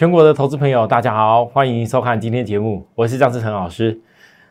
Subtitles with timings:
[0.00, 4.00] 全国的投资朋友，大家好，欢迎收看今天节目，我是张志成老师。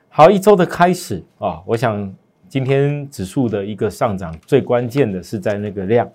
[0.07, 2.15] 好，一周的开始啊，我想
[2.47, 6.07] 今天指数的一个上涨，最关键的是在那个量，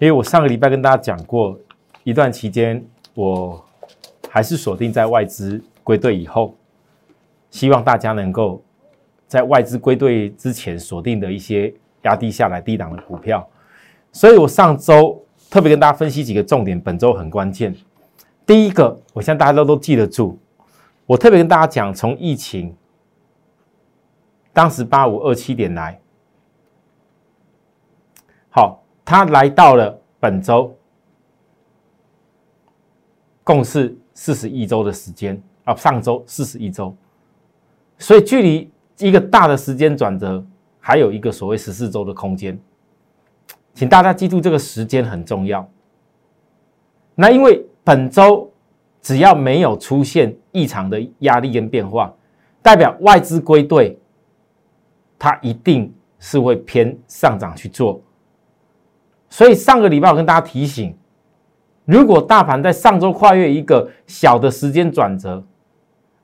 [0.00, 1.56] 因为我上个礼拜跟大家讲过，
[2.02, 2.84] 一段期间
[3.14, 3.64] 我
[4.28, 6.56] 还是锁定在外资归队以后，
[7.50, 8.60] 希望大家能够
[9.28, 13.48] 在外资归队之前锁定的一些压低下来低档的股票，
[14.10, 17.72] 所以我上周特别跟大家分析几个重点，本周很关键。
[18.48, 20.38] 第一个，我相信大家都都记得住，
[21.04, 22.74] 我特别跟大家讲，从疫情
[24.54, 26.00] 当时八五二七点来，
[28.48, 30.74] 好，它来到了本周，
[33.44, 36.96] 共是四十一周的时间啊，上周四十一周，
[37.98, 40.42] 所以距离一个大的时间转折，
[40.80, 42.58] 还有一个所谓十四周的空间，
[43.74, 45.68] 请大家记住这个时间很重要。
[47.14, 48.52] 那因为本周
[49.00, 52.12] 只要没有出现异常的压力跟变化，
[52.60, 53.98] 代表外资归队，
[55.18, 57.98] 它一定是会偏上涨去做。
[59.30, 60.94] 所以上个礼拜我跟大家提醒，
[61.86, 65.42] 如果大盘在上周跨越一个小的时间转折，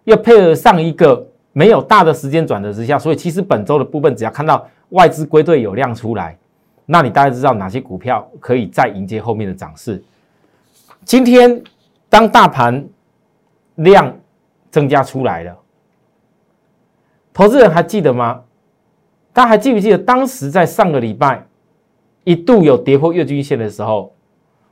[0.05, 6.37] 要配合上一个没有大的时间转折之下，所以其实本周的部分只要看到外资归队有量出来，
[6.85, 10.05] 那你大概知道哪些股票可以再迎接后面的涨势。
[11.05, 11.63] 今天
[12.09, 12.87] 当大盘
[13.77, 14.17] 量
[14.71, 15.57] 增加出来了，
[17.33, 18.43] 投资人还记得吗？
[19.33, 21.45] 大家还记不记得当时在上个礼拜
[22.23, 24.13] 一度有跌破月均线的时候，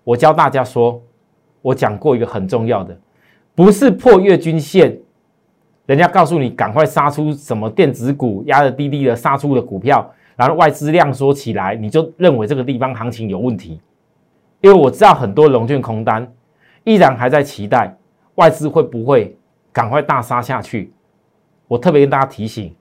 [0.05, 1.03] 我教大家说，
[1.61, 2.97] 我讲过一个很重要的，
[3.55, 4.97] 不是破月均线，
[5.85, 13.81] 人家告诉你赶快杀出什么电子股压的低低的杀出的股票，然后外资量缩起来，你就认为这个地方行情有问题。
[14.63, 16.33] 因为我知道很多龙券空单
[16.85, 17.95] 依然还在期待
[18.37, 19.37] 外资会不会
[19.73, 20.93] 赶快大杀下去。
[21.69, 22.75] 我特别跟大家提醒，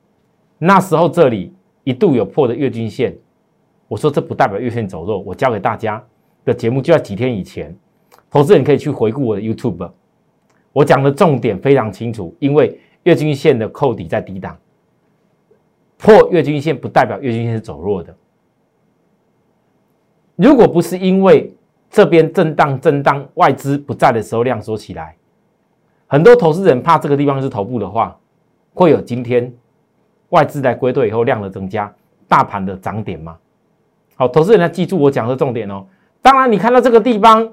[0.58, 1.54] 那时候这里
[1.84, 3.18] 一度有破的月均线，
[3.88, 5.20] 我说这不代表月线走弱。
[5.20, 6.02] 我教给大家
[6.46, 7.76] 的节目就在几天以前，
[8.30, 9.92] 投资人可以去回顾我的 YouTube，
[10.72, 12.36] 我讲的重点非常清楚。
[12.40, 14.56] 因为月均线的扣底在低档，
[15.98, 18.16] 破月均线不代表月均线是走弱的。
[20.36, 21.54] 如果不是因为
[21.92, 25.14] 这边震荡震荡，外资不在的时候量缩起来，
[26.08, 28.18] 很多投资人怕这个地方是头部的话，
[28.74, 29.54] 会有今天
[30.30, 31.94] 外资来归队以后量的增加，
[32.30, 33.36] 大盘的涨点吗？
[34.16, 35.86] 好，投资人要记住我讲的重点哦。
[36.22, 37.52] 当然，你看到这个地方，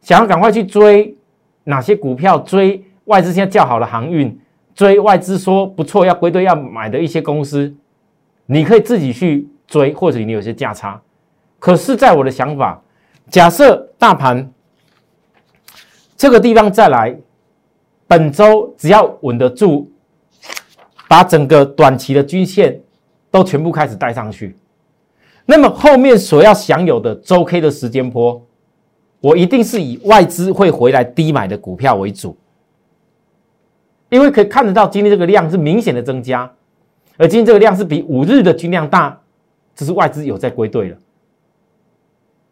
[0.00, 1.16] 想要赶快去追
[1.62, 4.36] 哪些股票，追外资现在较好的航运，
[4.74, 7.72] 追外资说不错要归队要买的一些公司，
[8.46, 11.00] 你可以自己去追，或者你有些价差。
[11.60, 12.82] 可是，在我的想法。
[13.28, 14.50] 假设大盘
[16.16, 17.16] 这个地方再来，
[18.06, 19.90] 本周只要稳得住，
[21.08, 22.80] 把整个短期的均线
[23.30, 24.56] 都全部开始带上去，
[25.46, 28.44] 那么后面所要享有的周 K 的时间波，
[29.20, 32.36] 我一定是以外资会回来低买的股票为主，
[34.08, 36.52] 因为可以看得到今天这个量是明显的增加，
[37.16, 39.20] 而今天这个量是比五日的均量大，
[39.74, 40.96] 这是外资有在归队了。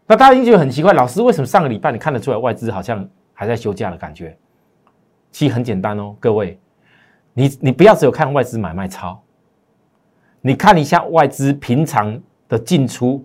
[0.09, 4.37] 那大家一定觉得很奇怪，老师为什么上个礼拜你看得出来外资好像还在休假的感觉？
[5.31, 6.59] 其实很简单哦，各位，
[7.35, 9.23] 你你不要只有看外资买卖超，
[10.41, 12.19] 你看一下外资平常
[12.49, 13.23] 的进出，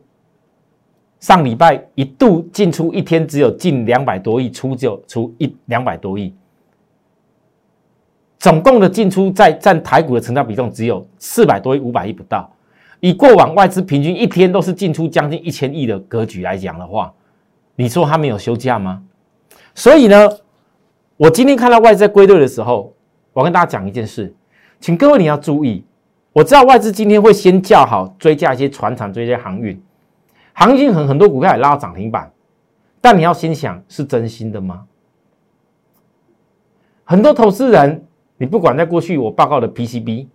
[1.21, 6.35] 上礼拜一度进出一天只有近两百多亿，出就出一两百多亿，
[8.39, 12.51] 总共的进出在占台股的成交比重只有四百多亿，五百亿不到。
[13.03, 17.13] 以过往外资平均一天都是进出将近一千亿的格局来讲的话，
[17.75, 19.03] 你说他没有休假吗？
[19.75, 20.29] 所以呢，
[21.17, 22.93] 我今天看到外资在归队的时候，
[23.33, 24.33] 我跟大家讲一件事，
[24.79, 25.83] 请各位你要注意，
[26.31, 29.77] 我知道外资今天会先叫好追加一些船厂，追加航运，
[30.53, 32.31] 行情很很多股票也拉到涨停板，
[33.01, 34.85] 但你要先想是真心的吗？
[37.03, 38.05] 很多投资人，
[38.37, 40.27] 你不管在过去我报告的 PCB。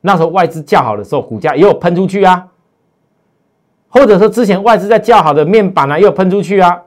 [0.00, 2.48] 那时候外资较好的时候，股价也有喷出去啊，
[3.88, 6.82] 或者说之前外资在较好的面板啊，也有喷出去啊。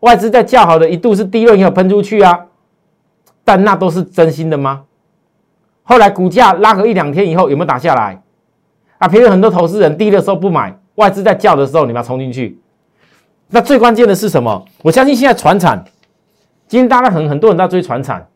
[0.00, 2.46] 外资在较好的一度是低润也有喷出去啊，
[3.44, 4.84] 但那都是真心的吗？
[5.84, 8.22] 后来股价拉个一两天以后，有没有打下来？
[8.98, 12.58] 啊，平时很多投资人低的时候不买，外资在叫的时候，你们要冲进去。
[13.48, 14.64] 那最关键的是什么？
[14.82, 15.84] 我相信现在船产，
[16.66, 18.26] 今天大家很很多人在追船产，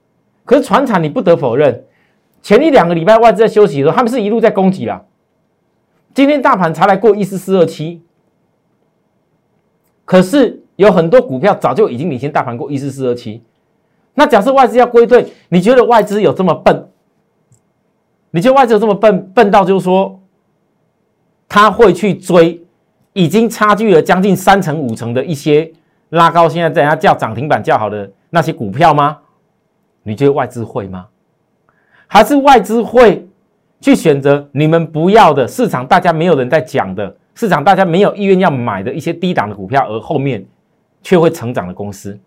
[0.44, 1.85] 可是船产你不得否认。
[2.46, 5.04] 前一两个礼拜外资在休息的时候，他们是一路在攻击了。
[6.14, 8.00] 今天大盘才来过一四四二七，
[10.04, 13.42] 可是有很多股票早就已经领先大盘过一四四二七。
[14.14, 16.88] 那假设外资要归队，你觉得外资有这么笨？
[18.30, 20.20] 你觉得外资有这么笨，笨到就是说
[21.48, 22.64] 他会去追
[23.12, 25.72] 已经差距了将近三成五成的一些
[26.10, 29.18] 拉高，现在在家叫涨停板叫好的那些股票吗？
[30.04, 31.08] 你觉得外资会吗？
[32.08, 33.28] 还是外资会
[33.80, 40.46] 去选择你们不要的市场，大家没有人在讲的市场，大家没有意愿要买的一些低档的股票，而后面
[41.02, 42.18] 却会成长的公司？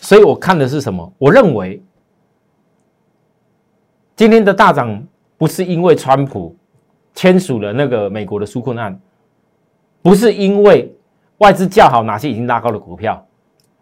[0.00, 1.12] 所以我看的是什么？
[1.18, 1.82] 我认为
[4.16, 5.02] 今天的大涨
[5.36, 6.54] 不是因为川普
[7.14, 9.00] 签署了那个美国的纾困案，
[10.02, 10.94] 不是因为
[11.38, 13.24] 外资叫好哪些已经拉高的股票。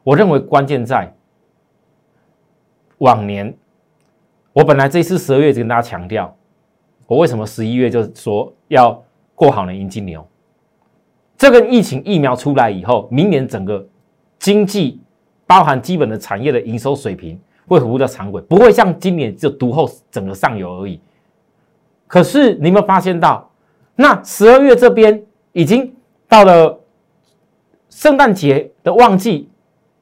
[0.03, 1.13] 我认为关键在
[2.99, 3.53] 往年。
[4.57, 6.35] 我本来这次十二月就跟大家强调，
[7.07, 9.05] 我为什么十一月就说要
[9.35, 10.27] 过好年迎金牛。
[11.37, 13.87] 这个疫情疫苗出来以后，明年整个
[14.39, 14.99] 经济。
[15.49, 17.39] 包含基本的产业的营收水平
[17.69, 21.01] 会回到常轨，不会像今年就独后整个上游而已。
[22.09, 23.49] 可是你有没有发现到，
[23.95, 25.95] 那十二月这边已经
[26.27, 26.81] 到了
[27.91, 29.49] 圣诞节的旺季，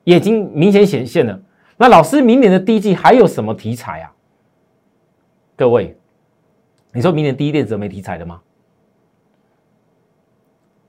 [0.05, 1.39] 也已经明显显现了。
[1.77, 4.11] 那老师，明年的第一季还有什么题材啊？
[5.57, 5.97] 各位，
[6.93, 8.43] 你说明年第一电子没题材的吗？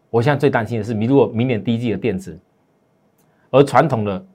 [0.10, 2.40] 我现在最担心的是，你如果明年第一季的电子，
[3.50, 4.26] 而传统的。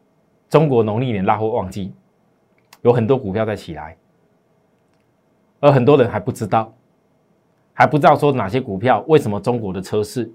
[0.49, 1.95] 中国农历年拉货旺季，
[2.83, 3.97] 有很多股票在起来，
[5.61, 6.75] 而很多人还不知道，
[7.73, 10.29] 还不知道说哪些股票为什么中国的车市，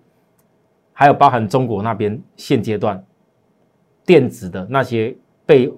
[0.93, 3.05] 还有包含中国那边现阶段
[4.05, 5.13] 电子的那些
[5.45, 5.69] 被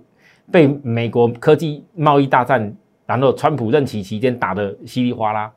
[0.52, 2.72] 被美国科技贸易大战，
[3.08, 5.52] 然后川普任期期间打的稀里哗啦，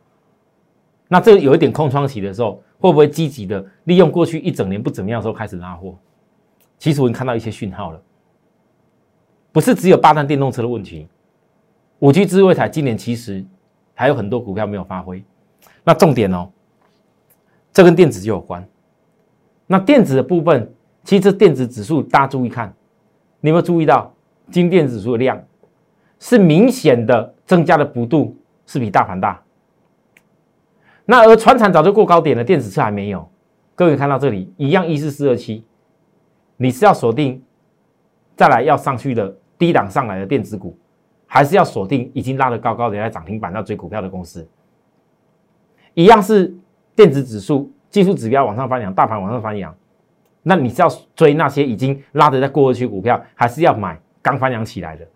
[1.08, 5.98] 那这有一点空窗期的时候，会不会积极的利用过去一整年不怎么样的时候开始拉货？
[6.78, 8.00] 其实我已经看到一些讯号了。
[9.52, 11.08] 不是只有八单电动车的问题，
[11.98, 13.44] 五 G 智慧台今年其实
[13.94, 15.22] 还有很多股票没有发挥。
[15.82, 16.48] 那重点哦，
[17.72, 18.64] 这跟电子就有关。
[19.66, 22.72] 那电子的部分，其实电子指数大家注意看，
[23.40, 24.14] 你有没有注意到
[24.52, 25.44] 金电指数的量
[26.20, 29.42] 是明显的增加的幅度是比大盘大。
[31.04, 33.28] 那而船产早就过高点了，电子车还没有。
[33.74, 35.64] 各位看到这里一样一四四二七，
[36.56, 37.42] 你是要锁定
[38.36, 39.36] 再来要上去的。
[39.58, 40.74] 低档上来的电子股，
[41.26, 44.48] 还是要锁定已经拉得高高的在涨停板要追股票的公司，
[45.92, 46.50] 一样是
[46.96, 49.76] 电子指数技术指标往上翻扬，大盘往上翻扬，
[50.42, 55.06] 那你是要追那些已经拉得在过去股票，还是要买刚翻扬起来的？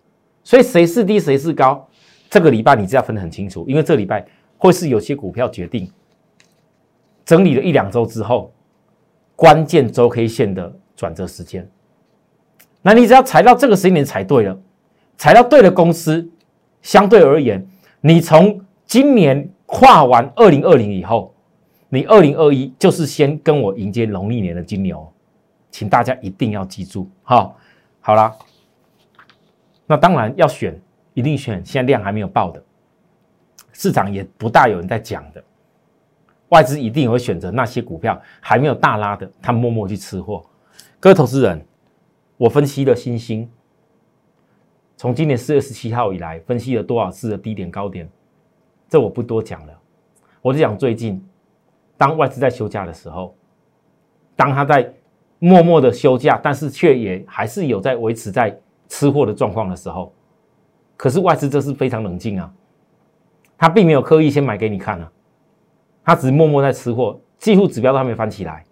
[0.43, 1.89] 所以谁是低谁是高，
[2.35, 4.27] 这个礼拜你只要分得很清楚，因为这礼拜
[4.59, 5.89] 会是有些股票决定
[7.25, 8.53] 整理了一两周之后，
[9.37, 11.71] 关键周 K 线的转折时间。
[12.83, 14.61] 那你只要踩到这个时间点踩对了，
[15.17, 16.29] 踩到对的公司，
[16.83, 17.65] 相对而言，
[18.01, 21.33] 你从今年跨完二零二零以后，
[21.89, 25.09] 你二零二一就是先跟我迎接农历年的金牛，
[25.71, 27.55] 请大家一定要记住，哈，
[28.01, 28.35] 好啦。
[29.87, 30.77] 那当然要选，
[31.15, 32.63] 一定选现在量还没有爆的，
[33.73, 35.43] 市场也不大有人在讲的，
[36.51, 40.45] 外资一定会选择那些股票还没有大拉的，他默默去吃货，
[41.01, 41.65] 各位投资人。
[42.37, 43.49] 我分析了新兴，
[44.97, 48.11] 从今年四月十七号以来，分析了多少次的低点高点，
[48.89, 49.73] 这我不多讲了。
[50.43, 51.25] 我就讲最近，
[51.97, 53.37] 当外资在休假的时候，
[54.35, 54.93] 当他在
[55.39, 60.13] 默默的休假，但是却也还是有在维持在吃货的状况的时候，
[60.97, 62.53] 可是外资这是非常冷静啊，
[63.59, 65.11] 他并没有刻意先买给你看啊，
[66.05, 68.65] 他只是默默在吃货，几乎指标都还没翻起来。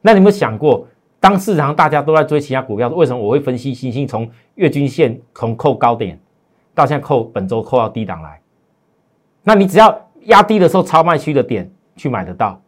[0.00, 0.86] 那你有没有想过？
[1.20, 6.16] 当市场大家都在追其他股票，为什么我会分析星星从月均线从扣高点
[6.74, 8.40] 到现在扣本周扣到低档来？
[9.42, 12.60] 那你只要压低的时候超卖区的点去买得到，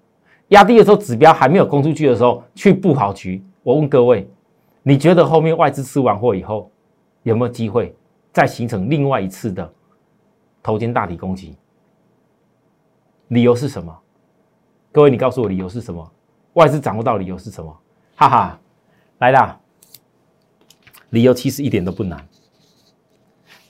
[0.49, 3.41] 压低的时候指标还没有攻出去的时候去布好局。
[3.63, 4.29] 我问各位，
[4.83, 6.69] 你觉得后面外资吃完货以后
[7.23, 7.95] 有没有机会
[8.33, 9.73] 再形成另外一次的
[10.63, 11.57] 头肩大底攻击？
[13.29, 13.97] 理由是什么？
[14.93, 16.13] 各位，你告诉我理由是什么？
[16.55, 17.81] 外资掌握到理由是什么？
[18.17, 18.61] 哈哈，
[19.19, 19.59] 来啦！
[21.11, 22.27] 理由其实一点都不难。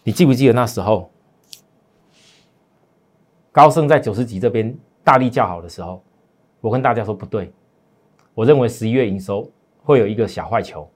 [0.03, 1.11] 你记不记得那时候，
[3.53, 6.03] 高盛在九十级这边大力叫好的时候，
[6.61, 7.53] 我跟大家说不对，
[8.35, 9.51] 我认为十一月营收
[9.83, 10.91] 会有一个小坏球，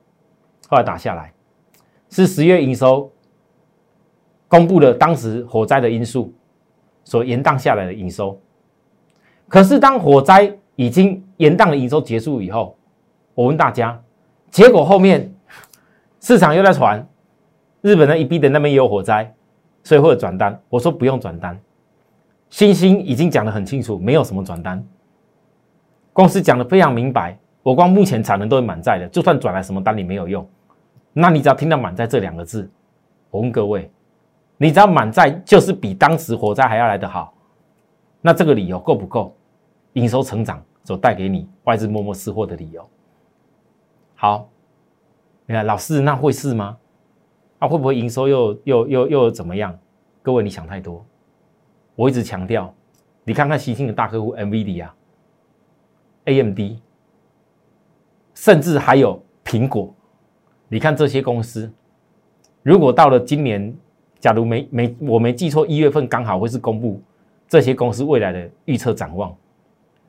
[0.68, 1.32] 后来打下来，
[2.08, 3.12] 是十月营收
[4.54, 6.32] 公布了当时火灾的因素
[7.02, 8.40] 所延宕下来的营收。
[9.48, 12.78] 可是当火灾已经延宕的营收结束以后，
[13.34, 14.00] 我问大家，
[14.52, 15.28] 结果后面
[16.20, 17.04] 市场又在传
[17.82, 19.34] 日本的一 B 的那边也有火灾，
[19.82, 20.56] 所以会有转单。
[20.68, 21.58] 我说不用转单，
[22.48, 24.80] 星星已经讲得很清楚，没有什么转单。
[26.12, 30.48] 公司讲的非常明白，我光目前产能都是满载的，就算转来什么单你没有用。
[31.12, 32.70] 那你只要听到满载这两个字，
[33.30, 33.90] 我问各位，
[34.56, 37.34] 你只要满载就是比当时火灾还要来得好，
[38.20, 39.36] 那这个理由够不够？
[39.94, 42.84] 营收成长所带给你外资默默吃货的理由。
[44.16, 44.48] 好，
[45.46, 46.76] 你看老师，那会是吗？
[47.60, 49.78] 啊，会不会营收又又又又怎么样？
[50.22, 51.04] 各位，你想太多。
[51.94, 52.74] 我一直强调，
[53.22, 54.94] 你看看新兴的大客户 NVD 啊
[56.24, 56.58] ，AMD，
[58.34, 59.94] 甚至还有苹果。
[60.68, 61.72] 你看这些公司，
[62.62, 63.76] 如果到了今年，
[64.24, 66.98] 假如没没我没记错，一月份刚好会是公布
[67.46, 69.36] 这些公司未来的预测展望。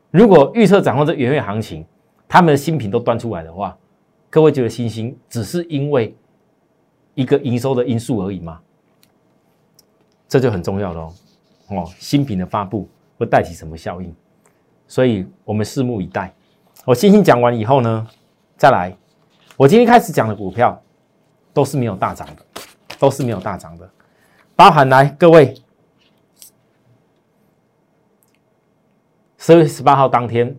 [0.10, 1.86] 如果预测展望这元月行情，
[2.26, 3.78] 他们的新品都端出来的话，
[4.30, 6.16] 各位觉得新兴只是因为
[7.14, 8.62] 一个营收的因素而已吗？
[10.30, 11.14] 这就很重要喽。
[11.72, 14.16] 哦，新品的发布会带起什么效应？
[14.88, 16.34] 所以我们拭目以待。
[16.86, 18.08] 我星星讲完以后呢，
[18.56, 18.96] 再来。
[19.58, 20.82] 我今天开始讲的股票
[21.54, 22.46] 都是没有大涨的，
[22.98, 23.90] 都是没有大涨的，
[24.56, 25.54] 包含来各位。
[29.38, 30.56] 十月十八号当天，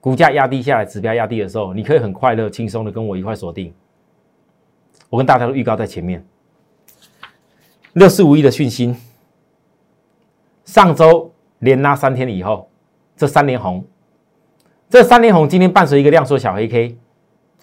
[0.00, 3.72] 股价压低下来，指标压低的时候，你可以很快乐、轻松的跟我一块锁定。
[5.08, 6.22] 我跟大家都预告在前面，
[7.94, 8.94] 六四五亿的讯息，
[10.64, 12.68] 上周连拉三天以后，
[13.16, 13.82] 这三连红，
[14.90, 16.98] 这三连红今天伴随一个量缩小黑 K。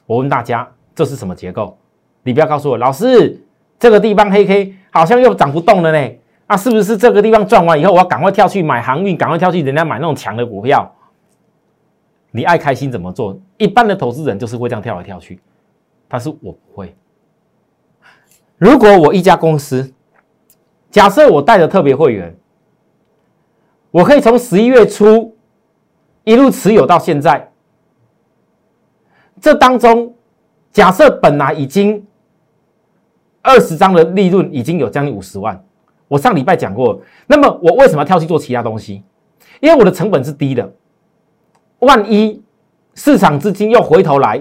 [0.08, 1.78] 我问大家，这是什么结构？
[2.24, 3.44] 你不要告诉我，老师，
[3.80, 6.12] 这个地方黑 K 好像又涨不动了呢。
[6.48, 10.92] 那是不是这个地方赚完以后，我要赶快跳去买航运，赶快跳去人家买那种强的股票？
[12.32, 13.40] 你爱开心怎么做？
[13.58, 15.40] 一般的投资人就是会这样跳来跳去，
[16.08, 16.96] 但是我不会。
[18.58, 19.94] 如果我一家公司，
[20.90, 22.36] 假设我带着特别会员，
[23.92, 25.38] 我可以从十一月初
[26.24, 27.52] 一路持有到现在，
[29.40, 30.14] 这当中，
[30.72, 32.06] 假设本来已经
[33.50, 35.60] 二十张的利润已经有将近五十万。
[36.08, 39.04] 我上礼拜讲过，那么我为什么要跳去做其他东西？
[39.60, 40.72] 因为我的成本是低的。
[41.80, 42.40] 万一
[42.94, 44.40] 市场资金又回头来，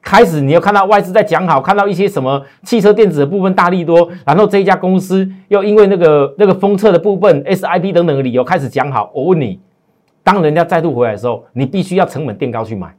[0.00, 9.10] 开始你又看到外资在讲好，看到一些什么汽车电子的部分大利多，然后这一家公司又因为那个那个封测的部分 SIP 等等的理由开始讲好。
[9.12, 9.58] 我问你，
[10.22, 12.94] 当人家再度回来的时候，你必须要成本垫高去买。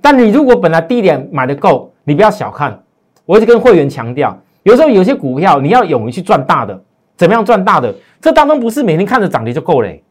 [0.00, 2.80] 但你如果本来低点买的够，你不要小看。
[3.28, 6.82] 我一直跟会员强调，有时候有些股票你要勇于去赚大的。
[7.14, 7.94] 怎么样赚大的？
[8.22, 10.02] 这当中不是每天看着涨跌就够嘞。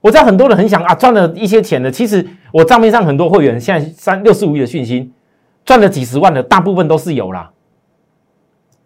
[0.00, 5.12] 我知道很多人很想啊赚了一些钱的，其实我账面上很多会员现在三六四五亿的讯息，
[5.62, 7.50] 赚了几十万的，大部分都是有啦，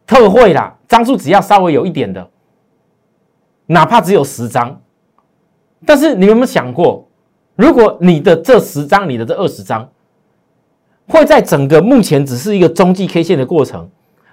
[0.07, 2.29] 特惠啦，张数只要稍微有一点的，
[3.67, 4.81] 哪怕只有十张，
[5.85, 7.07] 但是你有没有想过，
[7.55, 9.87] 如果你的这十张，你的这二十张，
[11.09, 13.89] 会在整个目前只是一个中继 K 线的过程，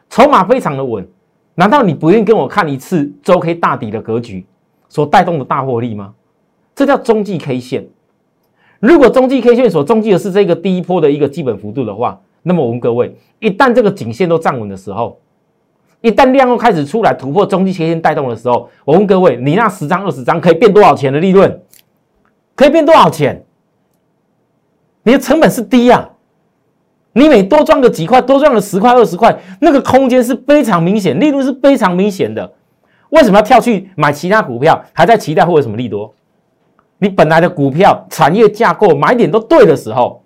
[0.10, 1.08] 筹码非常的稳。
[1.56, 4.44] 难道你不愿意跟我看一次周 K 大底的格局
[4.89, 6.13] 所带动的大获利吗？
[6.74, 7.88] 这叫中继 K 线。
[8.80, 15.20] 如果中继 K 线所中继的是这个第一波的一个基本幅度的话，那么我问各位，一旦这个颈线都站稳的时候，
[16.01, 21.62] 一旦量又开始出来突破中继 K 线带动的时候，我问各位，你那十张二十张可以变多少钱的利润？
[22.56, 23.46] 可以变多少钱？
[25.03, 26.10] 你的成本是低呀。
[27.13, 32.53] 你每多赚个几块，多赚个十块二十块，那个空间是非常明显，利润是非常明显的。
[33.10, 34.84] 为什么要跳去买其他股票？
[34.91, 36.13] 还在期待会有什么利多？
[36.98, 40.24] 你本来的股票产业架构买点都对的时候，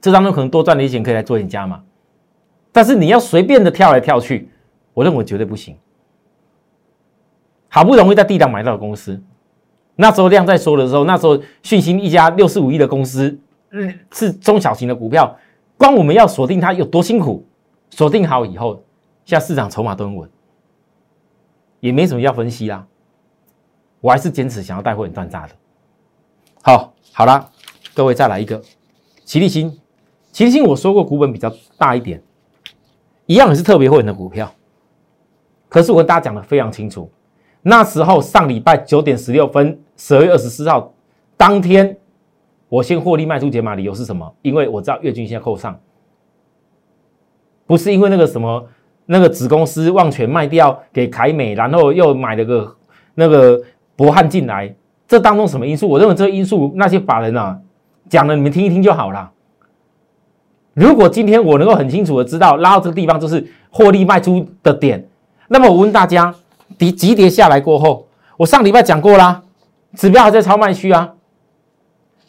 [0.00, 1.80] 这当中可能多赚的一些钱可以来做点加嘛。
[2.72, 4.50] 但是你要随便的跳来跳去，
[4.92, 5.76] 我认为绝对不行。
[7.68, 9.22] 好不容易在地档买到的公司，
[9.96, 13.38] 那时候量在说的时候，那时候讯息一家六四五亿的公司，
[14.12, 15.34] 是中小型的股票。
[15.80, 17.42] 光我们要锁定它有多辛苦，
[17.88, 18.84] 锁定好以后，
[19.24, 20.28] 现在市场筹码都很稳，
[21.80, 22.86] 也没什么要分析啦。
[24.02, 25.54] 我还是坚持想要带货很赚炸的。
[26.60, 27.50] 好，好了，
[27.94, 28.60] 各位再来一个，
[29.24, 29.80] 齐力新，
[30.32, 32.22] 齐力新我说过股本比较大一点，
[33.24, 34.52] 一样也是特别会员的股票。
[35.70, 37.10] 可是我跟大家讲的非常清楚，
[37.62, 40.92] 那时候上礼拜九点十六分，十二月二十四号
[41.38, 41.96] 当天。
[42.70, 44.32] 我先获利卖出解码，理由是什么？
[44.42, 45.78] 因为我知道月均线扣上，
[47.66, 48.64] 不是因为那个什么
[49.06, 52.76] 那个子公司忘全卖掉给凯美，然后又买了个
[53.16, 53.60] 那个
[53.96, 54.72] 博汉进来，
[55.08, 55.88] 这当中什么因素？
[55.88, 57.58] 我认为这个因素那些法人啊
[58.08, 59.32] 讲了，你们听一听就好了。
[60.74, 65.04] 如果今天我能够很清楚的知道拉到这个地方就是获利卖出的点，
[65.48, 66.32] 那么我问大家，
[66.78, 69.42] 跌急跌下来过后，我上礼拜讲过啦，
[69.96, 71.14] 指标还在超卖区啊。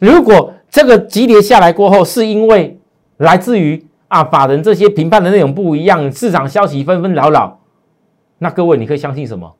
[0.01, 2.79] 如果这个急跌下来过后，是因为
[3.17, 7.59] 来自于啊法人这些评判的内容不一样，市场消息纷纷扰扰，
[8.39, 9.53] 那各位你可以相信什么？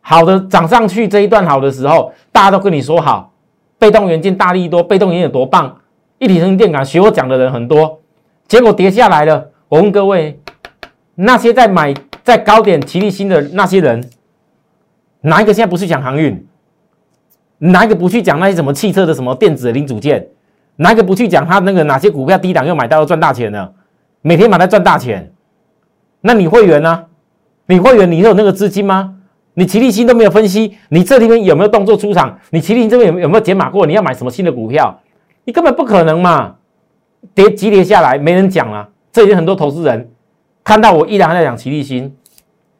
[0.00, 3.32] 好的涨上去这一段好的时候，大家都跟你说好，
[3.78, 5.78] 被动元件大力多，被动元件有多棒。
[6.18, 8.00] 一体成电感学我讲的人很多，
[8.48, 9.50] 结果跌下来了。
[9.68, 10.40] 我问各位，
[11.14, 14.02] 那些在买在高点齐力新的那些人，
[15.20, 16.44] 哪一个现在不去讲航运？
[17.58, 20.26] 哪一个不去讲那些什么汽车的什么电子的零组件？
[20.76, 23.68] 哪一个不去讲他那个哪些股票低档又买到赚大钱呢？
[24.22, 25.32] 每天买来赚大钱？
[26.20, 27.04] 那你会员呢？
[27.66, 29.14] 你会员你有那个资金吗？
[29.54, 32.38] 你齐力新都没有分析，你这里面有没有动作出场？
[32.50, 33.84] 你齐力新这边有有没有解码过？
[33.86, 35.00] 你要买什么新的股票？
[35.44, 36.54] 你根本不可能嘛！
[37.34, 38.88] 跌急跌下来，没人讲了。
[39.10, 40.08] 这已经很多投资人
[40.62, 42.14] 看到我依然在讲齐力新，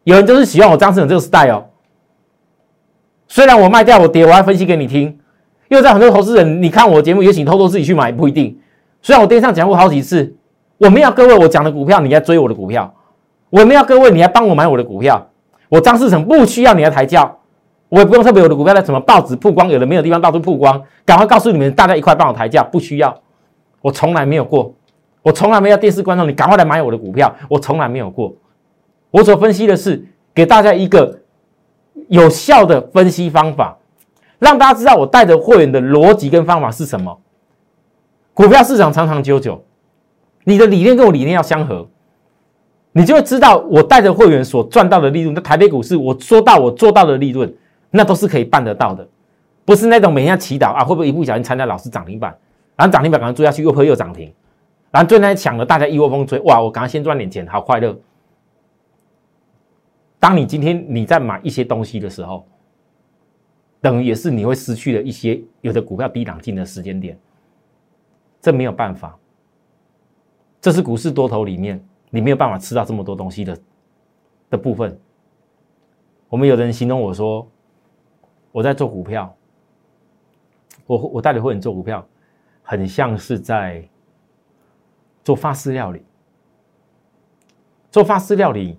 [0.04, 1.67] 有人就是喜欢我张志勇这个 style。
[3.28, 5.18] 虽然我卖掉我跌，我还分析给你听。
[5.68, 8.58] 又在很多投资人，你看我节目也请偷偷自己去买，不一定。
[9.02, 10.34] 虽然我电视上讲过好几次，
[10.78, 12.90] 我没要各位我讲的股票，你来追我的股票；
[13.50, 15.28] 我没要各位你来帮我买我的股票。
[15.68, 17.38] 我张世成不需要你来抬轿。
[17.90, 23.14] 我也不用特别我的股票在什么报纸曝光，有的没有地方到处曝光，赶快告诉你们，大家一块帮我抬价，不需要，
[23.80, 24.74] 我从来没有过，
[25.22, 28.34] 我从来没有电视观众，你赶快来买我的股票，我从来没有过。
[29.10, 30.04] 我所分析的是
[30.34, 31.18] 给大家一个
[32.08, 33.76] 有效的分析方法，
[34.38, 37.18] 让大家知道我带着会员的逻辑跟方法是什么。
[38.34, 39.64] 股票市场长长久久，
[40.44, 41.88] 你的理念跟我理念要相合，
[42.92, 47.52] 你就会知道我带着会员所赚到的利润，那台北股市我说到我做到的利润。
[47.90, 49.08] 那都是可以办得到的，
[49.64, 52.36] 不是那种每天祈祷啊，会不会一不小心参加老师涨停板，
[52.76, 54.30] 然后涨停板赶快追下去，又破又涨停，
[54.90, 57.98] 然后最那抢了，大家一窝蜂追，哇，我赶快先赚点钱，好快乐。
[60.18, 62.46] 当你今天你在买一些东西的时候，
[63.80, 67.18] 等于也是你会失去了一些有的股票低档进的时间点，
[68.40, 69.18] 这没有办法，
[70.60, 73.58] 这是股市多头里面你没有办法吃到这么多东西的
[74.50, 74.98] 的部分。
[76.28, 77.46] 我们有的人形容我说。
[78.50, 79.32] 我在做股票，
[80.86, 82.04] 我我带的会员做股票，
[82.62, 83.86] 很像是在
[85.22, 86.02] 做法式料理。
[87.92, 88.78] 做法式料理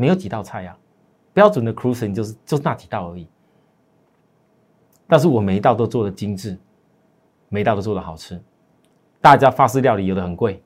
[0.00, 0.74] 没有几道菜呀，
[1.34, 3.28] 标准的 cruising 就是就那几道而已。
[5.06, 6.56] 但是我每一道都做的精致，
[7.50, 8.40] 每一道都做的好吃。
[9.20, 10.62] 大家法式料理有的很贵，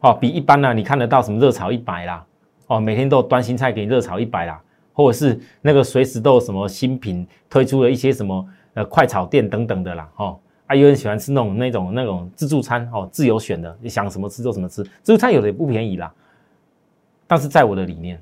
[0.00, 2.26] 哦，比一般呢你看得到什么热炒一百啦，
[2.66, 4.62] 哦，每天都端新菜给你热炒一百啦。
[4.92, 14.82] 或者是那个随时都有什么新品推出了一些什么呃快炒店等等的啦，哦，啊有人喜欢吃那种那种那种自助餐哦，自由选的，你想什么吃就什么吃。
[15.02, 16.12] 自助餐有的也不便宜啦，
[17.26, 18.20] 但是在我的理念，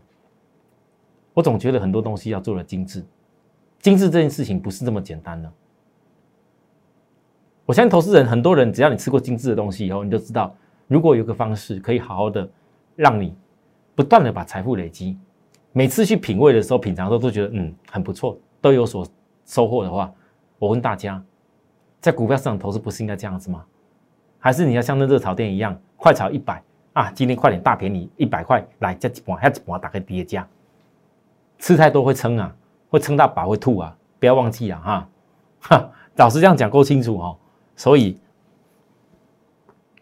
[1.32, 3.04] 我总觉得很多东西要做的精致，
[3.80, 5.52] 精致这件事情不是这么简单的。
[7.66, 10.54] 我相信投资人很多人，只要你吃过精致的东西以后，你就知道，
[10.86, 12.48] 如果有个方式可以好好的
[12.94, 13.34] 让你
[13.94, 15.18] 不断的把财富累积。
[15.72, 19.06] 每次去品味的时候，品尝的时候都觉得嗯很不错，都有所
[19.44, 20.12] 收获的话，
[20.58, 21.22] 我问大家，
[22.00, 23.64] 在股票市场投资不是应该这样子吗？
[24.38, 26.62] 还是你要像那热炒店一样，快炒一百
[26.94, 30.48] 啊，今天快点大便宜一百块来加几盘，还几盘打开叠加，
[31.58, 32.54] 吃太多会撑啊，
[32.88, 35.08] 会撑到饱会吐啊，不要忘记啊哈，
[35.60, 37.36] 哈， 老师这样讲够清楚哦，
[37.76, 38.16] 所以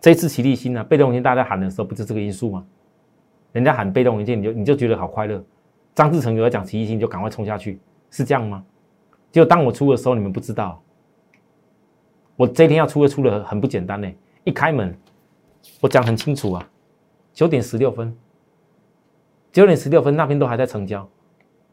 [0.00, 2.66] 这次齐力新呢，被动型大家喊的时候，不就这个因素吗？
[3.52, 5.42] 人家喊被动元件，你就你就觉得好快乐。
[5.94, 8.64] 张志成有要讲奇异性，就赶快冲下去，是这样吗？
[9.30, 10.82] 就当我出的时候，你们不知道，
[12.36, 14.10] 我这一天要出的出的很不简单呢。
[14.44, 14.94] 一开门，
[15.80, 16.68] 我讲很清楚啊，
[17.32, 18.14] 九点十六分，
[19.50, 21.08] 九点十六分那边都还在成交，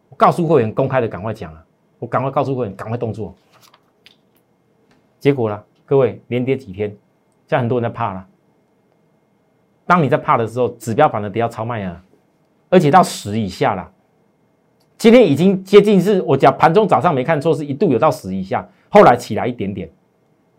[0.10, 1.66] 我告诉会员公开的赶快讲啊，
[2.00, 3.36] 我赶快告诉会员赶快动作。
[5.20, 6.98] 结果呢，各位连跌几天，现
[7.48, 8.26] 在很多人在怕了。
[9.86, 12.02] 当你在怕的时候，指标反而跌要超卖啊，
[12.70, 13.92] 而且到十以下了。
[14.98, 19.90] 今天已经接近是，我讲盘中早上没看错，是一度有到十以下，后来起来一点点，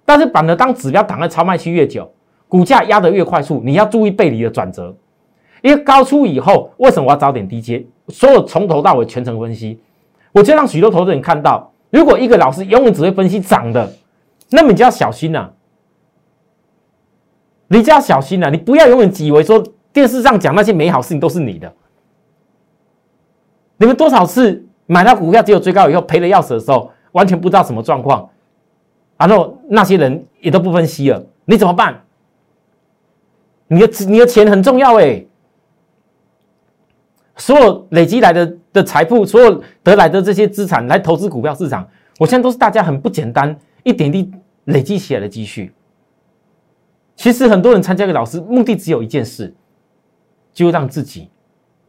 [0.05, 2.13] 但是反而当指标挡在超卖区越久，
[2.51, 4.93] 股价压得越快速，你要注意背离的转折，
[5.63, 7.87] 因为高出以后，为什么我要早点低接？
[8.09, 9.79] 所有从头到尾全程分析，
[10.33, 13.89] 我就让许多投资人看到，如果一个老师永远只会分析涨的，
[14.51, 15.49] 那么你就要小心呐，
[17.69, 21.73] 你就要小心呐，你不要永远以为说电视上讲那些美好事情都是你的。
[23.77, 28.29] 你们多少次买到股票，只有追高以后赔的要死的时候，完全不知道什么状况，
[29.17, 32.03] 然后那些人也都不分析了，你怎么办？
[33.73, 35.25] 你的你的钱很重要哎。
[37.37, 44.31] 所有累积来的的财富，所有得来的这些资产来投资股票市场，我现在都是大家很不简单，一点一
[44.65, 45.73] 累积起来的积蓄。
[47.17, 49.55] 其实很多人参加给老师，目的只有一件事，
[50.53, 51.31] 就让自己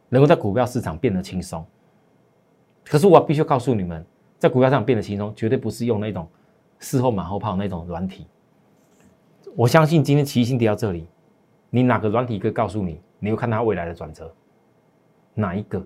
[0.08, 1.62] 能够在股票市场变得轻松。
[2.84, 4.02] 可是我必须告诉你们，
[4.38, 6.26] 在股票上变得轻松，绝对不是用那种
[6.78, 8.26] 事后马后炮那种软体。
[9.54, 11.06] 我相信今天齐心跌到这里，
[11.74, 14.30] 你哪个软体可以告诉你，你会看它未来的转折？
[15.32, 15.82] 哪一个？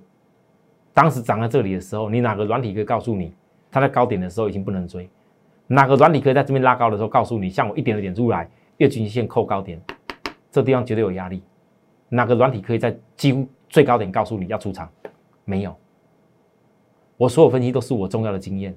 [0.92, 3.32] 当时涨在这里的时候，你哪个软体可以告诉你，
[3.70, 5.08] 它在高点的时候已经不能追？
[5.68, 9.80] 哪个软体可以在这边拉高的时候告诉你，像我一点一点出来，月均线扣高点，
[10.50, 11.40] 这地方绝对有压力。
[12.08, 14.90] 哪个软体可以在几乎最高点告诉你要出场？
[15.44, 15.72] 没有。
[17.16, 18.76] 我所有分析都是我重要的经验，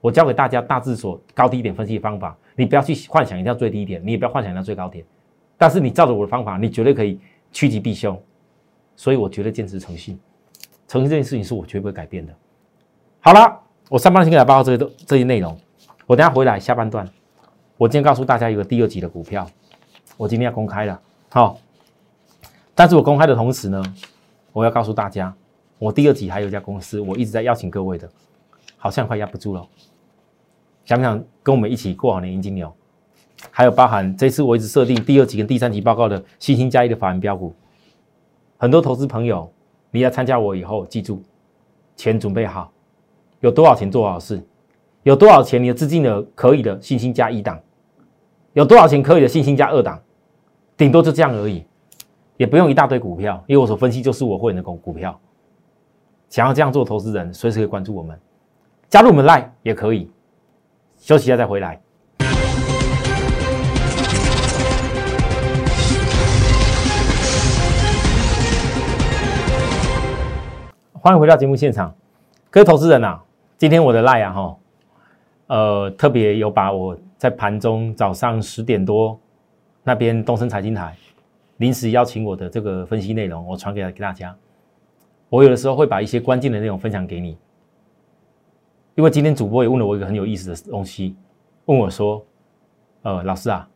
[0.00, 5.04] 我教给大家大致所高低点分析方法，你不要去幻想一定要最低点，你也不要幻想要最高点，
[5.58, 7.18] 但是你照着我的方法，你绝对可以
[7.52, 8.20] 趋吉避凶。
[8.98, 10.18] 所以我绝对坚持诚信，
[10.88, 12.34] 诚信这件事情是我绝不会改变的。
[13.20, 15.54] 好了，我上半段先给大家报告这些这些内容，
[16.06, 17.06] 我等下回来下半段，
[17.76, 19.46] 我今天告诉大家一个第二集的股票，
[20.16, 21.58] 我今天要公开了，好，
[22.74, 23.82] 但是我公开的同时呢，
[24.54, 25.34] 我要告诉大家，
[25.78, 28.08] 我第二集还有一家公司，我一直在邀请各位的，
[28.78, 29.68] 好像快压不住了，
[30.86, 32.74] 想不想跟我们一起过好年迎金牛？
[33.50, 37.54] 还有包含这次我一直设定第二集跟第三集报告的新兴加一的法人标股。
[38.56, 39.50] 很多投资朋友，
[39.90, 41.22] 你要参加我以后，记住，
[41.94, 42.72] 钱准备好，
[43.40, 44.42] 有多少钱做好事，
[45.02, 47.60] 有多少钱你的资金的可以的信心加一档，
[48.54, 50.00] 有多少钱可以的信心加二档，
[50.76, 51.64] 顶多就这样而已，
[52.38, 55.18] 也不用一大堆股票，因为我所分析就是我会员的股股票。
[56.28, 58.18] 想要这样做投资人，随时可以关注我们，
[58.88, 60.10] 加入我们 Line 也可以，
[60.96, 61.80] 休息一下再回来。
[71.06, 71.94] 欢迎回到节目现场，
[72.50, 73.20] 各位投资人呐，
[73.56, 74.56] 今天我的赖啊哈，
[75.46, 79.16] 呃，特别有把我在盘中早上十点多
[79.84, 80.96] 那边东森财经台
[81.58, 84.34] 临时邀请我的这个分析内容，我传给给大家。
[85.28, 87.38] 我有的时候会把一些关键的内容分享给你，
[88.96, 91.14] 因为今天主播也问了我一个很有意思的东西，
[91.66, 92.20] 问我说，
[93.02, 93.68] 呃，老师啊，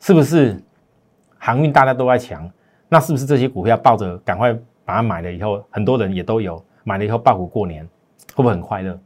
[0.00, 0.58] 是不是
[1.36, 2.50] 航运大家都在抢？
[2.88, 4.58] 那是不是这些股票抱着赶快？
[4.86, 7.84] 把它买了以后，很多人也都有买了以后爆股过年，
[8.34, 8.98] 会不会很快乐？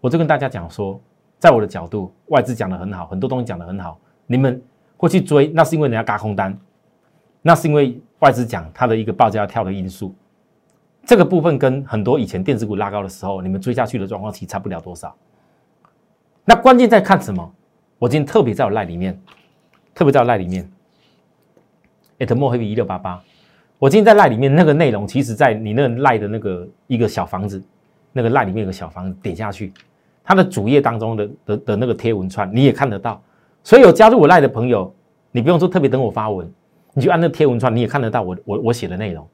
[0.00, 0.98] 我就跟大家讲说，
[1.38, 4.60] 在我的角度，外资讲的很好，很多东西讲的很好，你们
[4.96, 6.58] 会去追，那是因为人家嘎空单，
[7.42, 10.14] 那是因为外资讲它的一个报价要跳的因素。
[11.04, 15.14] 这个部分跟很多以前电子股拉高的时候，你们追下去的状况其实差不了多少。
[16.44, 17.54] 那关键在看什么？
[17.98, 19.20] 我今天特别在我赖里面，
[19.94, 20.70] 特别在我赖里面
[22.18, 23.22] ，at 墨黑比一六八八。
[23.80, 27.62] 我今天在赖里面那个内容，其实，在你那赖的那个一个小房子，
[28.12, 29.72] 那个赖里面有个小房子，点下去，
[30.22, 33.22] 它的主页当中的的的那个贴文串，你也看得到。
[33.64, 34.94] 所以有加入我赖的朋友，
[35.32, 36.46] 你不用说特别等我发文，
[36.92, 39.26] 你就按那贴文串，你也看得到我我我写的内容。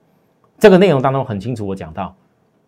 [0.61, 2.15] 这个内容当中很清楚，我讲到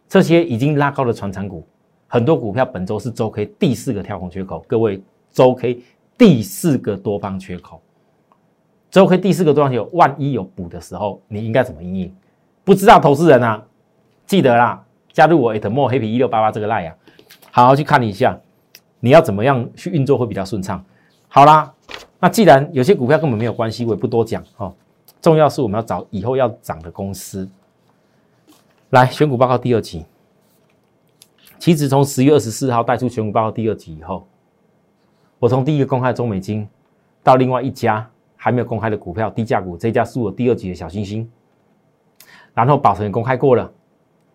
[0.09, 1.65] 这些已经拉高的传产股，
[2.09, 5.81] 很多股票本周是周 K 第四个跳空缺口，各位周 K
[6.19, 7.81] 第四个多方缺口。
[8.91, 12.15] 周 K 第四个多方万一有补的时候，你应该怎么应应？
[12.65, 13.63] 不知道投资人啊，
[14.27, 16.95] 记得啦，加入我 at more 黑皮一六八八这个 line 啊，
[17.51, 18.39] 好好去看一下，
[19.01, 20.83] 你要怎么样去运作会比较顺畅。
[21.29, 21.71] 好啦，
[22.19, 24.73] 那既然有些股票根本没有关系，我也不多讲哈。
[25.21, 27.47] 重要是我们要找以后要涨的公司。
[28.91, 30.07] 来选股报告第二集，
[31.59, 34.27] 其实从十月二十四号带出选股报告第二集以后，
[35.39, 36.67] 我从第一个公开中美金
[37.23, 38.09] 到另外一家。
[38.41, 41.29] 还没有公开的股票，低价股，这家是我第二级的小星星。
[42.55, 43.71] 然后宝存公开过了，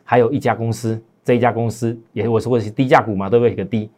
[0.04, 3.54] 还有一家公司，这一家公司也我说过是低价股嘛，对不对？
[3.54, 3.90] 一个低，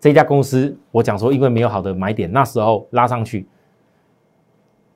[0.00, 3.46] 这家公司我讲说，因为没有好的买点，那时候拉上去，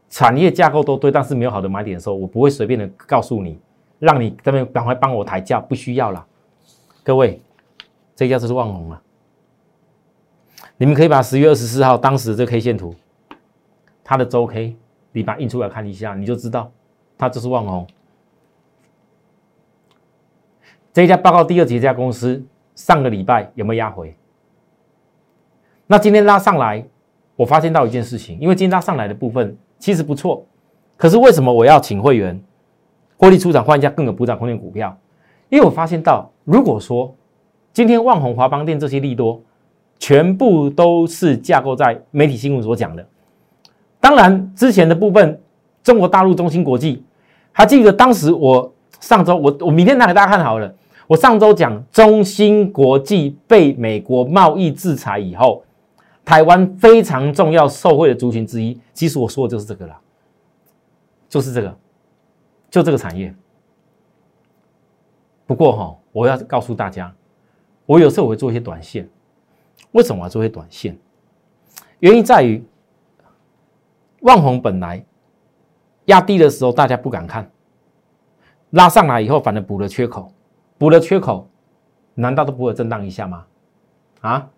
[0.09, 3.59] 产业架构都对，但是没有好的买点的时候，我不会随便的告诉你，
[3.98, 6.27] 让你这边赶快帮我抬价，不需要了。
[7.03, 7.40] 各位，
[8.16, 9.03] 这家就是万宏了，
[10.77, 12.94] 你们可以把十月二十四号当时的这 K 线图。
[14.04, 14.76] 它的周 K，
[15.12, 16.70] 你把它印出来看一下，你就知道，
[17.16, 17.86] 它就是旺宏。
[20.92, 22.40] 这一家报告第二节这家公司
[22.76, 24.14] 上个礼拜有没有压回？
[25.86, 26.86] 那今天拉上来，
[27.34, 30.46] 我发现到一件事情，因为今天拉上来的部分其实不错，
[30.96, 32.40] 可是为什么我要请会员
[33.16, 34.96] 获利出场换一家更有补涨空间股票？
[35.48, 37.14] 因为我发现到，如果说
[37.72, 39.42] 今天旺宏、华邦店这些利多，
[39.98, 43.06] 全部都是架构在媒体新闻所讲的。
[44.04, 45.40] 当然，之前的部分
[45.82, 47.02] 中国大陆中芯国际，
[47.52, 50.74] 还记得当时我上周我我明天拿给大家看好了。
[51.06, 55.64] 我上周讲中芯国际被美国贸易制裁以后，
[56.22, 59.96] 台湾非常重要受惠的族群之一，其实我说的就是这个了，
[61.26, 61.74] 就是这个，
[62.70, 63.34] 就这个产业。
[65.46, 67.10] 不过哈，我要告诉大家，
[67.86, 69.08] 我有时候我会做一些短线。
[69.92, 70.94] 为什么要做一些短线？
[72.00, 72.62] 原因在于，
[74.24, 75.04] 万红本来
[76.06, 77.50] 压低的时候大家不敢看，
[78.70, 80.32] 拉上来以后反而补了缺口，
[80.78, 81.46] 补了缺口，
[82.14, 83.44] 难道都不会震荡一下吗？
[84.22, 84.50] 啊？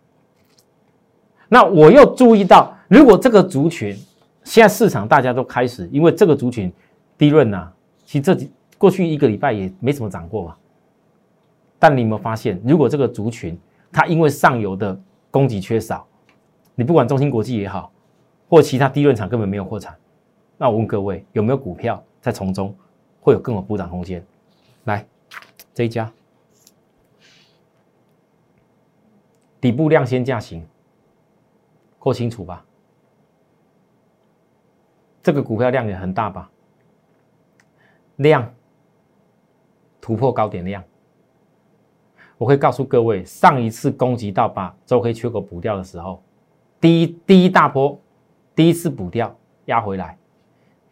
[1.49, 3.97] 那我又注意到，如果这个族群
[4.45, 6.73] 现在市场大家都开始，因为这个族群
[7.19, 7.69] 低润呐，
[8.05, 10.57] 其实这几过去一个礼拜也没怎么涨过嘛。
[11.77, 13.59] 但你有没有发现，如果这个族群
[13.91, 14.97] 它因为上游的
[15.29, 16.07] 供给缺少，
[16.77, 17.91] 你不管中芯国际也好，
[18.49, 19.97] 或其他低润厂根本没有货产，
[20.57, 22.75] 那我问各位，有没有股票在从中
[23.21, 24.25] 会有更有补涨空间？
[24.85, 25.07] 来，
[25.75, 26.11] 这一家
[29.61, 30.65] 底部量先价型，
[31.99, 32.65] 够清楚吧？
[35.23, 36.49] 这个股票量也很大吧？
[38.17, 38.55] 量
[40.01, 40.83] 突破高点量。
[42.39, 46.23] 我会告诉各位，上一次攻击到把周黑缺口补掉的时候，
[46.81, 47.99] 第一第一大波，
[48.57, 49.33] 第一次补掉
[49.67, 50.19] 压回来，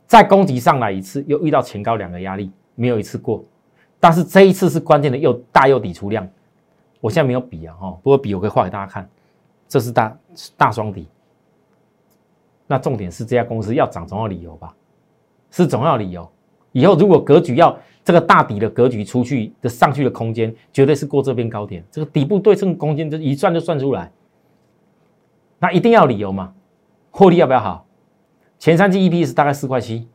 [0.06, 3.44] 再攻击上来一次，又遇到前高两个压力，没有一次过。
[3.98, 6.28] 但是这一次是关键的，又大又底出量。
[7.00, 9.08] 我现在没有笔啊，哈，不过笔我可以画给大家看，
[9.66, 10.18] 这是大
[10.56, 11.08] 大双底。
[12.68, 14.72] 那重点是这家公司要涨总要理由吧？
[15.50, 16.30] 是总要理由。
[16.70, 17.76] 以后如果格局要。
[18.06, 21.82] 这个大底的格局出去的上去的空间，绝对是过这边高点。
[21.90, 24.12] 这个底部对称空间，就一算就算出来。
[25.58, 26.52] 那一定要理由嘛？
[27.16, 27.86] 获利要不要好？
[28.58, 30.08] 前三季 EPS 大概四块七，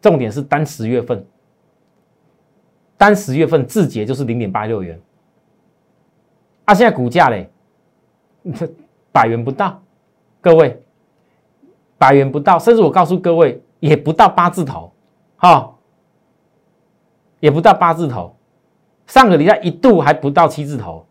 [0.00, 1.26] 重点是单十月份，
[2.96, 4.98] 单十月份字节就是零点八六元。
[6.64, 7.50] 啊，现在股价嘞，
[9.12, 9.82] 百元不到，
[10.40, 10.82] 各位，
[11.98, 14.90] 百元不到，甚至我告诉各位，也不到八字头，
[15.36, 15.76] 哈。
[17.40, 18.34] 也不到八字头，
[19.06, 21.06] 上个礼拜一度还不到七字头。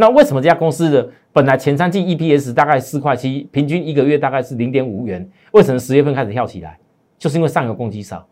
[0.00, 6.78] 那为什么这家公司的本来前三季 EPS 大概四块七，平均一个月大概是零点五元，为什么十月份开始跳起来？
[7.18, 8.24] 就是因为上游供给少，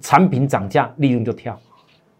[0.00, 1.58] 产品涨价，利润就跳。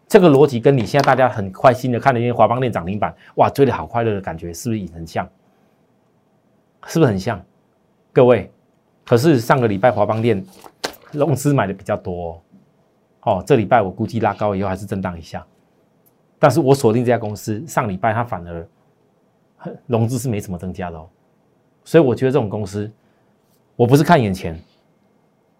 [0.07, 5.27] 这个逻辑跟你现在大家很开心的看的因为华邦电涨停板，哇，追的好快乐的感觉，是不是也很像？
[6.85, 7.43] 是不是很像？
[8.13, 8.51] 各位，
[9.03, 10.45] 可是上个礼拜华邦电
[11.11, 12.39] 融资买的比较多。
[13.21, 15.43] 哦，这礼拜我估计拉高以后还是震荡一下，
[16.39, 18.67] 但是我锁定这家公司，上礼拜它反而
[19.87, 21.07] 融资是没怎么增加的哦，
[21.83, 22.91] 所以我觉得这种公司，
[23.75, 24.53] 我不是看眼前，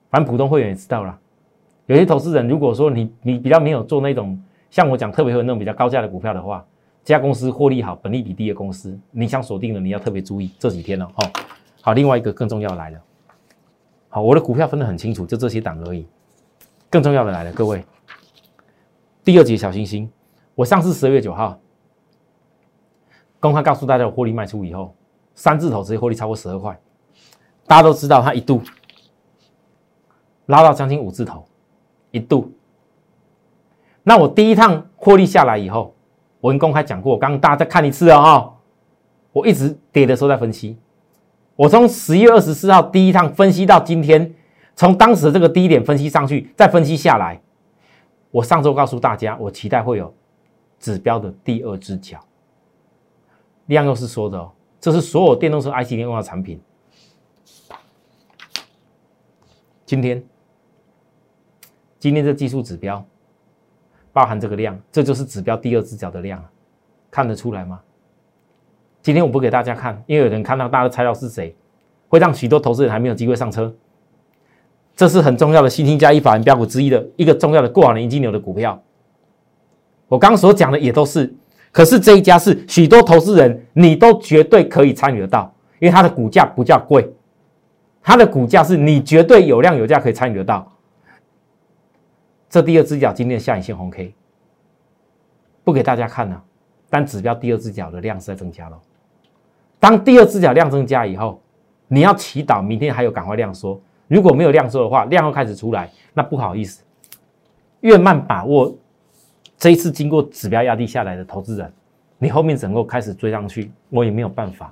[0.09, 1.17] 反正普通会员也知道了，
[1.87, 6.65] 有些投资人如果说你你比较没有做那种像我讲特别会那种比较高价的股票的话，
[7.03, 11.29] 这家公司获利好，本利比低的公司，你想锁定的你要特别注意这几天了哦。
[11.81, 13.01] 好，另外一个更重要来了，
[14.09, 16.05] 好，我的股票分得很清楚，就这些档而已。
[16.89, 17.83] 更重要的来了，各位，
[19.23, 20.09] 第二节小星星，
[20.57, 21.59] 我上次十二月九号
[23.39, 24.95] 公开告诉大家，我获利卖出以后，
[25.35, 26.75] 三字头直接获利超过十二块，
[27.67, 28.59] 大家都知道它一度
[30.47, 31.45] 拉到将近五字头，
[32.09, 32.51] 一度。
[34.01, 35.93] 那我第一趟获利下来以后，
[36.41, 38.53] 我跟公开讲过，刚刚大家再看一次啊、哦，
[39.33, 40.75] 我一直跌的时候在分析，
[41.55, 44.33] 我从十一月二十四号第一趟分析到今天。
[44.75, 47.41] 从当时这个低点分析上去，再分析下来，
[48.29, 50.13] 我上周告诉大家，我期待会有
[50.79, 52.19] 指标的第二只脚。
[53.67, 56.61] 量又是说的，这是所有电动车 IC 联用的产品。
[59.85, 60.23] 今天，
[61.99, 63.05] 今天这技术指标
[64.11, 66.43] 包含这个量，这就是指标第二只脚的量，
[67.09, 67.81] 看得出来吗？
[69.01, 71.55] 今天我不给大家看，因为有人看到，大家猜到是谁，
[72.09, 73.73] 会让许多投资人还没有机会上车。
[74.95, 78.81] 这是很重要的新兴加一法人标股之一的一个重要的过往的银金牛的股票。
[80.07, 81.33] 我刚刚所讲的也都是，
[81.71, 87.09] 可是这一家是许多投资人你都绝对可以参与得到，因为它的股价不叫贵，
[88.01, 90.71] 它的股价是你绝对有量有价可以参与得到。
[92.49, 94.13] 这第二只脚今天下影线红 K，
[95.63, 96.41] 不给大家看了，
[96.89, 98.79] 但指标第二只脚的量是在增加了。
[99.79, 101.41] 当第二只脚量增加以后，
[101.89, 103.79] 你要祈祷明天还有赶快量缩。
[104.07, 106.81] 如果没有量缩的话，量又开始出来，那不好意思，
[107.81, 108.73] 越慢把握
[109.57, 111.73] 这一次经过指标压低下来的投资人，
[112.19, 114.71] 你后面整个开始追上去，我也没有办法。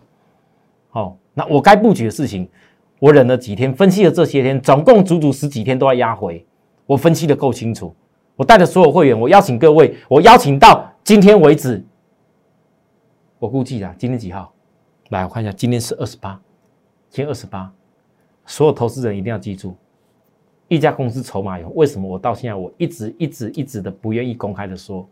[0.89, 2.47] 好，那我该布局的事情，
[2.99, 6.45] 我忍了几天，分析了这些天，总共足足十几天都要压回。
[6.85, 7.95] 我分析的够清楚，
[8.35, 11.83] 我带着所有会员，我邀请各位，我邀请到今天为止，
[13.39, 14.53] 我估计啊，今天几号？
[15.09, 16.39] 来，我看一下，今天是二十八，
[17.09, 17.71] 今天二十八。
[18.45, 19.75] 所有投资人一定要记住，
[20.67, 22.07] 一家公司筹码有为什么？
[22.07, 25.07] 我到现在我一直一直一直的不愿意公开的说，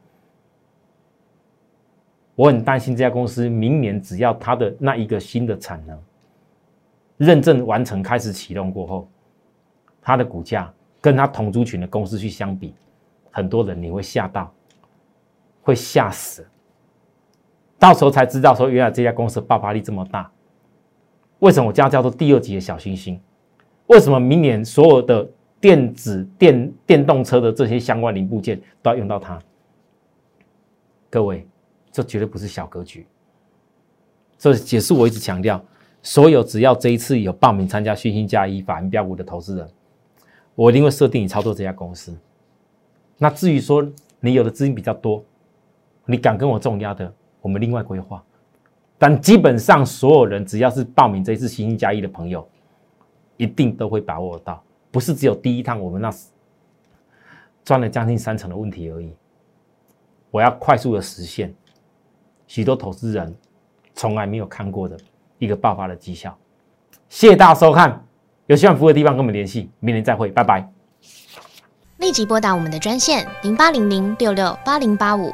[2.36, 6.00] 我很担心这家公司明年只要它的那一个新的产能
[7.18, 9.08] 认证完成开始启动过后，
[10.02, 12.74] 它的股价跟它同族群的公司去相比，
[13.30, 14.52] 很多人你会吓到，
[15.62, 16.44] 会吓死，
[17.78, 20.32] 到时候才知道说原来这家公司爆发力这么大。
[21.40, 23.22] 为什么我叫叫做第二级的小星星？
[23.88, 25.30] 为什么明年所有的
[25.64, 29.40] 电子电电动车的这些相关零部件都要用到它？
[31.10, 31.48] 各位，
[31.90, 33.08] 这绝对不是小格局。
[34.38, 35.64] 这也是我一直强调，
[36.02, 39.66] 所有只要这一次有报名参加讯星加一法人标股的投资人，
[40.54, 42.14] 我一定会设定你操作这家公司。
[43.18, 45.24] 那至于说你有的资金比较多，
[46.06, 48.22] 你敢跟我重压的，我们另外规划。
[48.98, 52.46] 但基本上，所有人只要是报名这一次星星加一的朋友，
[53.38, 54.62] 一定都会把握到，
[54.94, 56.14] 不是只有第一趟我们那
[57.66, 59.12] 赚了将近三成的问题而已。
[60.30, 61.52] 我要快速的实现
[62.46, 63.36] 许多投资人
[63.96, 64.96] 从来没有看过的
[65.40, 66.38] 一个爆发的绩效。
[67.10, 68.06] 谢谢大家收看，
[68.46, 70.72] 有需要服务的地方跟我们联系，明年再会，拜拜。
[71.98, 75.34] 立即拨打我们的专线零八零零六六八零八五。